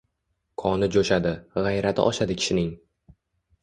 [0.61, 2.77] Qoni joʻshadi, gʻayrati oshadi kishining.